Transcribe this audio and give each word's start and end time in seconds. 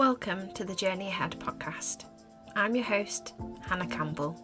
Welcome 0.00 0.50
to 0.54 0.64
the 0.64 0.74
Journey 0.74 1.08
Ahead 1.08 1.38
podcast. 1.38 2.06
I'm 2.56 2.74
your 2.74 2.86
host, 2.86 3.34
Hannah 3.60 3.86
Campbell. 3.86 4.34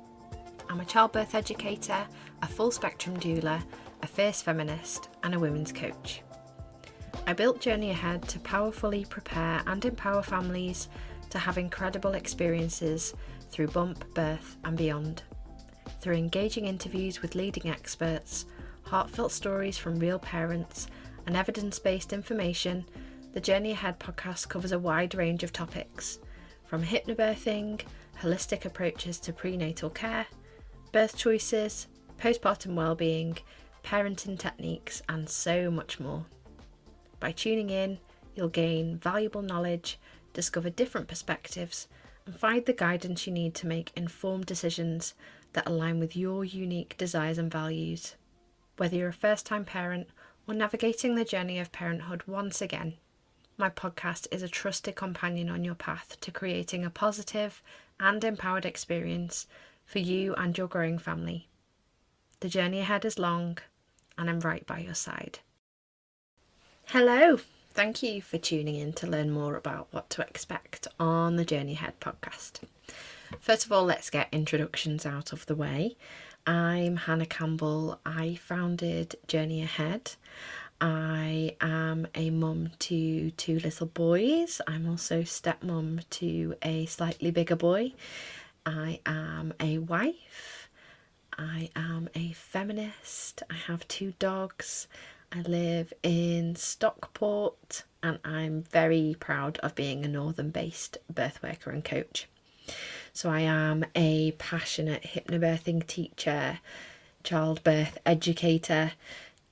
I'm 0.68 0.80
a 0.80 0.84
childbirth 0.84 1.34
educator, 1.34 2.06
a 2.42 2.46
full 2.46 2.70
spectrum 2.70 3.16
doula, 3.16 3.64
a 4.02 4.06
fierce 4.06 4.42
feminist, 4.42 5.08
and 5.22 5.34
a 5.34 5.38
women's 5.38 5.72
coach. 5.72 6.20
I 7.26 7.32
built 7.32 7.62
Journey 7.62 7.90
Ahead 7.90 8.28
to 8.28 8.38
powerfully 8.40 9.06
prepare 9.06 9.62
and 9.66 9.82
empower 9.82 10.22
families 10.22 10.90
to 11.30 11.38
have 11.38 11.56
incredible 11.56 12.12
experiences 12.12 13.14
through 13.48 13.68
bump, 13.68 14.04
birth, 14.12 14.58
and 14.62 14.76
beyond. 14.76 15.22
Through 16.02 16.16
engaging 16.16 16.66
interviews 16.66 17.22
with 17.22 17.34
leading 17.34 17.70
experts, 17.70 18.44
heartfelt 18.82 19.32
stories 19.32 19.78
from 19.78 19.98
real 19.98 20.18
parents, 20.18 20.88
and 21.26 21.34
evidence 21.34 21.78
based 21.78 22.12
information 22.12 22.84
the 23.32 23.40
Journey 23.40 23.72
Ahead 23.72 23.98
podcast 23.98 24.48
covers 24.48 24.72
a 24.72 24.78
wide 24.78 25.14
range 25.14 25.42
of 25.42 25.52
topics, 25.52 26.18
from 26.64 26.82
hypnobirthing, 26.82 27.82
holistic 28.20 28.64
approaches 28.64 29.18
to 29.20 29.32
prenatal 29.32 29.90
care, 29.90 30.26
birth 30.92 31.16
choices, 31.16 31.86
postpartum 32.18 32.74
well-being, 32.74 33.38
parenting 33.84 34.38
techniques, 34.38 35.02
and 35.08 35.28
so 35.28 35.70
much 35.70 36.00
more. 36.00 36.24
By 37.20 37.32
tuning 37.32 37.70
in, 37.70 37.98
you'll 38.34 38.48
gain 38.48 38.98
valuable 38.98 39.42
knowledge, 39.42 39.98
discover 40.32 40.70
different 40.70 41.08
perspectives, 41.08 41.88
and 42.24 42.34
find 42.34 42.64
the 42.64 42.72
guidance 42.72 43.26
you 43.26 43.32
need 43.32 43.54
to 43.54 43.66
make 43.66 43.92
informed 43.94 44.46
decisions 44.46 45.14
that 45.52 45.66
align 45.66 45.98
with 45.98 46.16
your 46.16 46.44
unique 46.44 46.96
desires 46.96 47.38
and 47.38 47.50
values. 47.50 48.16
Whether 48.76 48.96
you're 48.96 49.08
a 49.08 49.12
first 49.12 49.46
time 49.46 49.64
parent 49.64 50.08
or 50.46 50.54
navigating 50.54 51.14
the 51.14 51.24
journey 51.24 51.58
of 51.58 51.72
parenthood 51.72 52.22
once 52.26 52.60
again, 52.60 52.94
my 53.58 53.70
podcast 53.70 54.26
is 54.30 54.42
a 54.42 54.48
trusted 54.48 54.94
companion 54.94 55.48
on 55.48 55.64
your 55.64 55.74
path 55.74 56.18
to 56.20 56.30
creating 56.30 56.84
a 56.84 56.90
positive 56.90 57.62
and 57.98 58.22
empowered 58.22 58.66
experience 58.66 59.46
for 59.86 59.98
you 59.98 60.34
and 60.34 60.58
your 60.58 60.68
growing 60.68 60.98
family. 60.98 61.48
The 62.40 62.48
journey 62.48 62.80
ahead 62.80 63.04
is 63.04 63.18
long, 63.18 63.58
and 64.18 64.28
I'm 64.28 64.40
right 64.40 64.66
by 64.66 64.80
your 64.80 64.94
side. 64.94 65.38
Hello, 66.86 67.38
thank 67.72 68.02
you 68.02 68.20
for 68.20 68.36
tuning 68.36 68.76
in 68.76 68.92
to 68.94 69.06
learn 69.06 69.30
more 69.30 69.56
about 69.56 69.88
what 69.90 70.10
to 70.10 70.22
expect 70.22 70.86
on 71.00 71.36
the 71.36 71.44
Journey 71.44 71.72
Ahead 71.72 71.98
podcast. 71.98 72.60
First 73.40 73.64
of 73.64 73.72
all, 73.72 73.84
let's 73.84 74.10
get 74.10 74.28
introductions 74.32 75.06
out 75.06 75.32
of 75.32 75.46
the 75.46 75.54
way. 75.54 75.96
I'm 76.46 76.96
Hannah 76.96 77.26
Campbell. 77.26 77.98
I 78.06 78.36
founded 78.36 79.16
Journey 79.26 79.62
Ahead 79.62 80.12
I 80.80 81.56
am 81.60 82.06
a 82.14 82.30
mum 82.30 82.70
to 82.80 83.30
two 83.32 83.58
little 83.60 83.86
boys. 83.86 84.60
I'm 84.66 84.88
also 84.88 85.22
stepmom 85.22 86.08
to 86.10 86.54
a 86.62 86.86
slightly 86.86 87.30
bigger 87.30 87.56
boy. 87.56 87.92
I 88.66 89.00
am 89.06 89.54
a 89.58 89.78
wife. 89.78 90.68
I 91.38 91.70
am 91.74 92.08
a 92.14 92.32
feminist. 92.32 93.42
I 93.50 93.54
have 93.54 93.88
two 93.88 94.12
dogs. 94.18 94.86
I 95.32 95.40
live 95.42 95.92
in 96.02 96.56
Stockport 96.56 97.84
and 98.02 98.18
I'm 98.24 98.62
very 98.62 99.16
proud 99.18 99.58
of 99.58 99.74
being 99.74 100.04
a 100.04 100.08
northern 100.08 100.50
based 100.50 100.98
birth 101.12 101.42
worker 101.42 101.70
and 101.70 101.84
coach. 101.84 102.28
So 103.12 103.30
I 103.30 103.40
am 103.40 103.84
a 103.94 104.32
passionate 104.32 105.02
hypnobirthing 105.02 105.86
teacher, 105.86 106.58
childbirth 107.24 107.98
educator, 108.04 108.92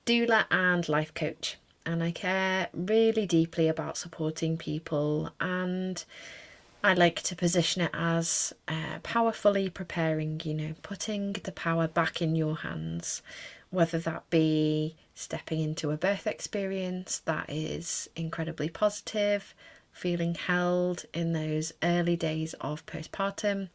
doula 0.05 0.45
and 0.51 0.87
life 0.87 1.13
coach, 1.13 1.57
and 1.85 2.03
I 2.03 2.11
care 2.11 2.69
really 2.73 3.25
deeply 3.25 3.67
about 3.67 3.97
supporting 3.97 4.57
people. 4.57 5.31
And 5.39 6.03
I 6.83 6.93
like 6.93 7.21
to 7.23 7.35
position 7.35 7.81
it 7.81 7.91
as 7.93 8.53
uh, 8.67 8.99
powerfully 9.01 9.69
preparing, 9.69 10.41
you 10.43 10.53
know, 10.53 10.75
putting 10.83 11.33
the 11.33 11.51
power 11.51 11.87
back 11.87 12.21
in 12.21 12.35
your 12.35 12.57
hands, 12.57 13.23
whether 13.71 13.97
that 13.99 14.29
be 14.29 14.95
stepping 15.15 15.59
into 15.59 15.89
a 15.89 15.97
birth 15.97 16.27
experience 16.27 17.19
that 17.25 17.49
is 17.49 18.07
incredibly 18.15 18.69
positive, 18.69 19.55
feeling 19.91 20.35
held 20.35 21.05
in 21.13 21.33
those 21.33 21.73
early 21.81 22.15
days 22.15 22.53
of 22.61 22.85
postpartum, 22.85 23.69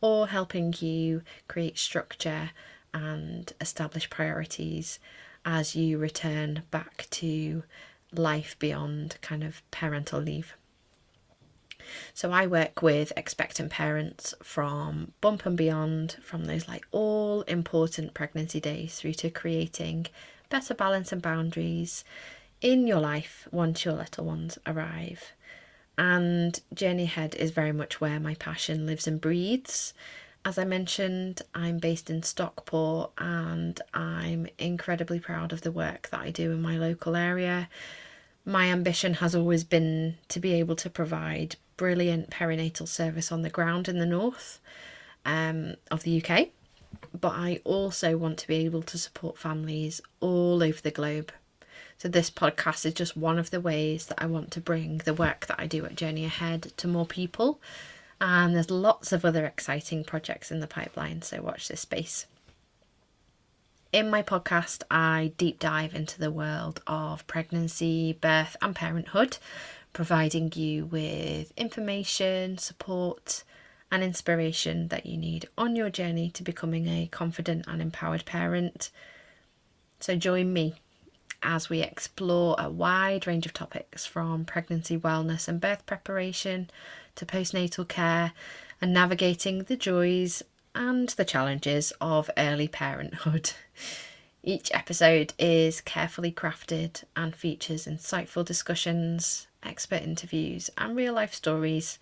or 0.00 0.28
helping 0.28 0.74
you 0.80 1.22
create 1.46 1.78
structure 1.78 2.50
and 2.92 3.52
establish 3.60 4.10
priorities 4.10 4.98
as 5.46 5.76
you 5.76 5.96
return 5.96 6.64
back 6.72 7.06
to 7.10 7.62
life 8.12 8.58
beyond 8.58 9.16
kind 9.22 9.44
of 9.44 9.62
parental 9.70 10.20
leave. 10.20 10.54
So 12.12 12.32
I 12.32 12.48
work 12.48 12.82
with 12.82 13.12
expectant 13.16 13.70
parents 13.70 14.34
from 14.42 15.12
bump 15.20 15.46
and 15.46 15.56
beyond, 15.56 16.16
from 16.20 16.46
those 16.46 16.66
like 16.66 16.84
all 16.90 17.42
important 17.42 18.12
pregnancy 18.12 18.58
days 18.58 18.96
through 18.96 19.14
to 19.14 19.30
creating 19.30 20.06
better 20.50 20.74
balance 20.74 21.12
and 21.12 21.22
boundaries 21.22 22.04
in 22.60 22.88
your 22.88 23.00
life 23.00 23.46
once 23.52 23.84
your 23.84 23.94
little 23.94 24.24
ones 24.24 24.58
arrive. 24.66 25.32
And 25.96 26.60
Journey 26.74 27.04
Ahead 27.04 27.36
is 27.36 27.52
very 27.52 27.72
much 27.72 28.00
where 28.00 28.18
my 28.18 28.34
passion 28.34 28.84
lives 28.84 29.06
and 29.06 29.20
breathes. 29.20 29.94
As 30.46 30.58
I 30.58 30.64
mentioned, 30.64 31.42
I'm 31.56 31.78
based 31.78 32.08
in 32.08 32.22
Stockport 32.22 33.10
and 33.18 33.80
I'm 33.92 34.46
incredibly 34.60 35.18
proud 35.18 35.52
of 35.52 35.62
the 35.62 35.72
work 35.72 36.08
that 36.12 36.20
I 36.20 36.30
do 36.30 36.52
in 36.52 36.62
my 36.62 36.78
local 36.78 37.16
area. 37.16 37.68
My 38.44 38.66
ambition 38.66 39.14
has 39.14 39.34
always 39.34 39.64
been 39.64 40.18
to 40.28 40.38
be 40.38 40.52
able 40.52 40.76
to 40.76 40.88
provide 40.88 41.56
brilliant 41.76 42.30
perinatal 42.30 42.86
service 42.86 43.32
on 43.32 43.42
the 43.42 43.50
ground 43.50 43.88
in 43.88 43.98
the 43.98 44.06
north 44.06 44.60
um, 45.24 45.74
of 45.90 46.04
the 46.04 46.22
UK, 46.22 46.50
but 47.12 47.32
I 47.32 47.58
also 47.64 48.16
want 48.16 48.38
to 48.38 48.46
be 48.46 48.64
able 48.64 48.82
to 48.82 48.98
support 48.98 49.36
families 49.36 50.00
all 50.20 50.62
over 50.62 50.80
the 50.80 50.92
globe. 50.92 51.32
So, 51.98 52.06
this 52.06 52.30
podcast 52.30 52.86
is 52.86 52.94
just 52.94 53.16
one 53.16 53.40
of 53.40 53.50
the 53.50 53.60
ways 53.60 54.06
that 54.06 54.22
I 54.22 54.26
want 54.26 54.52
to 54.52 54.60
bring 54.60 54.98
the 54.98 55.14
work 55.14 55.46
that 55.46 55.58
I 55.58 55.66
do 55.66 55.84
at 55.84 55.96
Journey 55.96 56.24
Ahead 56.24 56.72
to 56.76 56.86
more 56.86 57.06
people 57.06 57.58
and 58.20 58.54
there's 58.54 58.70
lots 58.70 59.12
of 59.12 59.24
other 59.24 59.44
exciting 59.44 60.04
projects 60.04 60.50
in 60.50 60.60
the 60.60 60.66
pipeline, 60.66 61.22
so 61.22 61.42
watch 61.42 61.68
this 61.68 61.80
space. 61.80 62.26
In 63.92 64.10
my 64.10 64.22
podcast, 64.22 64.82
I 64.90 65.32
deep 65.36 65.58
dive 65.58 65.94
into 65.94 66.18
the 66.18 66.30
world 66.30 66.82
of 66.86 67.26
pregnancy, 67.26 68.18
birth, 68.20 68.56
and 68.60 68.74
parenthood, 68.74 69.38
providing 69.92 70.52
you 70.54 70.86
with 70.86 71.52
information, 71.56 72.58
support, 72.58 73.44
and 73.90 74.02
inspiration 74.02 74.88
that 74.88 75.06
you 75.06 75.16
need 75.16 75.48
on 75.56 75.76
your 75.76 75.90
journey 75.90 76.30
to 76.30 76.42
becoming 76.42 76.88
a 76.88 77.08
confident 77.10 77.64
and 77.68 77.80
empowered 77.80 78.24
parent. 78.24 78.90
So, 80.00 80.16
join 80.16 80.52
me 80.52 80.74
as 81.42 81.68
we 81.68 81.80
explore 81.80 82.56
a 82.58 82.68
wide 82.68 83.26
range 83.26 83.46
of 83.46 83.52
topics 83.52 84.04
from 84.04 84.44
pregnancy 84.44 84.98
wellness 84.98 85.48
and 85.48 85.60
birth 85.60 85.86
preparation 85.86 86.68
to 87.16 87.26
postnatal 87.26 87.86
care 87.86 88.32
and 88.80 88.92
navigating 88.92 89.64
the 89.64 89.76
joys 89.76 90.42
and 90.74 91.08
the 91.10 91.24
challenges 91.24 91.92
of 92.00 92.30
early 92.36 92.68
parenthood. 92.68 93.52
Each 94.42 94.70
episode 94.72 95.32
is 95.40 95.80
carefully 95.80 96.30
crafted 96.30 97.02
and 97.16 97.34
features 97.34 97.86
insightful 97.86 98.44
discussions, 98.44 99.48
expert 99.64 100.02
interviews, 100.02 100.70
and 100.78 100.94
real 100.94 101.14
life 101.14 101.34
stories, 101.34 101.98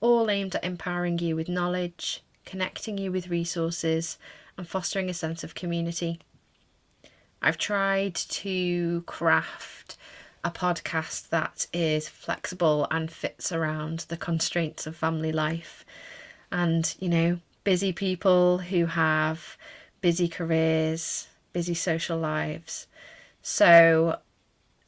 all 0.00 0.30
aimed 0.30 0.54
at 0.54 0.64
empowering 0.64 1.18
you 1.18 1.36
with 1.36 1.50
knowledge, 1.50 2.22
connecting 2.46 2.96
you 2.96 3.12
with 3.12 3.28
resources, 3.28 4.16
and 4.56 4.66
fostering 4.66 5.10
a 5.10 5.14
sense 5.14 5.44
of 5.44 5.54
community. 5.54 6.18
I've 7.42 7.58
tried 7.58 8.14
to 8.14 9.02
craft 9.02 9.96
a 10.44 10.50
podcast 10.50 11.28
that 11.28 11.66
is 11.72 12.08
flexible 12.08 12.86
and 12.90 13.10
fits 13.10 13.52
around 13.52 14.00
the 14.08 14.16
constraints 14.16 14.86
of 14.86 14.96
family 14.96 15.32
life. 15.32 15.84
And, 16.50 16.94
you 16.98 17.08
know, 17.08 17.38
busy 17.64 17.92
people 17.92 18.58
who 18.58 18.86
have 18.86 19.56
busy 20.00 20.28
careers, 20.28 21.28
busy 21.52 21.74
social 21.74 22.18
lives. 22.18 22.86
So 23.40 24.18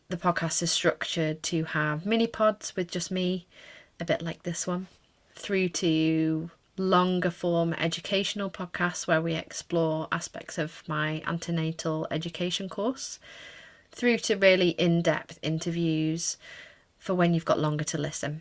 the 0.09 0.17
podcast 0.17 0.63
is 0.63 0.73
structured 0.73 1.43
to 1.45 1.65
have 1.65 2.05
mini 2.05 2.27
pods 2.27 2.75
with 2.77 2.91
just 2.91 3.11
me, 3.11 3.47
a 4.01 4.05
bit 4.05 4.23
like 4.23 4.43
this 4.43 4.67
one, 4.67 4.89
through 5.35 5.69
to 5.71 6.51
longer 6.77 7.31
form 7.31 7.73
educational 7.75 8.51
podcasts 8.51 9.07
where 9.07 9.23
we 9.23 9.35
explore 9.35 10.09
aspects 10.11 10.59
of 10.59 10.83
my 10.89 11.23
antenatal 11.25 12.09
education 12.11 12.69
course 12.69 13.21
through 13.95 14.19
to 14.19 14.37
really 14.37 14.71
in 14.71 15.03
depth 15.03 15.39
interviews 15.43 16.37
for 16.99 17.15
when 17.15 17.33
you've 17.33 17.45
got 17.45 17.59
longer 17.59 17.85
to 17.85 17.99
listen. 17.99 18.41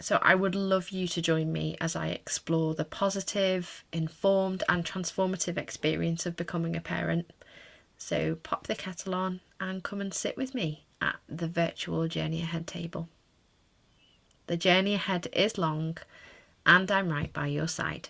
So, 0.00 0.20
I 0.22 0.36
would 0.36 0.54
love 0.54 0.90
you 0.90 1.08
to 1.08 1.20
join 1.20 1.52
me 1.52 1.76
as 1.80 1.96
I 1.96 2.08
explore 2.08 2.74
the 2.74 2.84
positive, 2.84 3.82
informed, 3.92 4.62
and 4.68 4.84
transformative 4.84 5.58
experience 5.58 6.24
of 6.24 6.36
becoming 6.36 6.76
a 6.76 6.80
parent. 6.80 7.32
So, 7.96 8.36
pop 8.36 8.68
the 8.68 8.76
kettle 8.76 9.12
on 9.12 9.40
and 9.58 9.82
come 9.82 10.00
and 10.00 10.14
sit 10.14 10.36
with 10.36 10.54
me 10.54 10.84
at 11.00 11.16
the 11.28 11.48
virtual 11.48 12.06
Journey 12.06 12.42
Ahead 12.42 12.68
table. 12.68 13.08
The 14.48 14.56
journey 14.56 14.94
ahead 14.94 15.28
is 15.34 15.58
long, 15.58 15.98
and 16.64 16.90
I'm 16.90 17.10
right 17.10 17.30
by 17.30 17.48
your 17.48 17.68
side. 17.68 18.08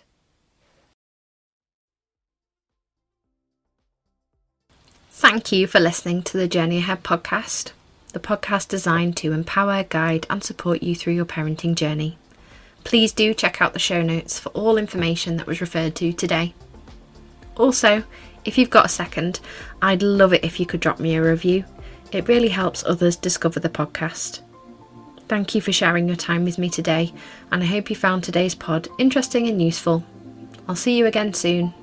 Thank 5.19 5.51
you 5.51 5.67
for 5.67 5.81
listening 5.81 6.23
to 6.23 6.37
the 6.37 6.47
Journey 6.47 6.77
Ahead 6.77 7.03
podcast, 7.03 7.73
the 8.13 8.21
podcast 8.21 8.69
designed 8.69 9.17
to 9.17 9.33
empower, 9.33 9.83
guide, 9.83 10.25
and 10.29 10.41
support 10.41 10.81
you 10.81 10.95
through 10.95 11.11
your 11.11 11.25
parenting 11.25 11.75
journey. 11.75 12.17
Please 12.85 13.11
do 13.11 13.33
check 13.33 13.61
out 13.61 13.73
the 13.73 13.79
show 13.79 14.01
notes 14.01 14.39
for 14.39 14.47
all 14.53 14.77
information 14.77 15.35
that 15.35 15.45
was 15.45 15.59
referred 15.59 15.93
to 15.95 16.13
today. 16.13 16.53
Also, 17.57 18.05
if 18.45 18.57
you've 18.57 18.69
got 18.69 18.85
a 18.85 18.87
second, 18.87 19.41
I'd 19.81 20.01
love 20.01 20.31
it 20.31 20.45
if 20.45 20.57
you 20.57 20.65
could 20.65 20.79
drop 20.79 21.01
me 21.01 21.17
a 21.17 21.21
review. 21.21 21.65
It 22.13 22.29
really 22.29 22.47
helps 22.47 22.85
others 22.85 23.17
discover 23.17 23.59
the 23.59 23.67
podcast. 23.67 24.39
Thank 25.27 25.53
you 25.53 25.59
for 25.59 25.73
sharing 25.73 26.07
your 26.07 26.15
time 26.15 26.45
with 26.45 26.57
me 26.57 26.69
today, 26.69 27.11
and 27.51 27.61
I 27.61 27.65
hope 27.65 27.89
you 27.89 27.95
found 27.97 28.23
today's 28.23 28.55
pod 28.55 28.87
interesting 28.97 29.49
and 29.49 29.61
useful. 29.61 30.05
I'll 30.69 30.77
see 30.77 30.95
you 30.97 31.05
again 31.05 31.33
soon. 31.33 31.73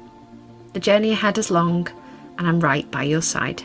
The 0.72 0.80
journey 0.80 1.12
ahead 1.12 1.36
is 1.36 1.50
long 1.50 1.90
and 2.38 2.46
I'm 2.46 2.60
right 2.60 2.90
by 2.90 3.04
your 3.04 3.22
side. 3.22 3.62